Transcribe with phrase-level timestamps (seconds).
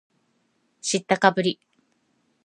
[0.81, 1.59] 知ったかぶり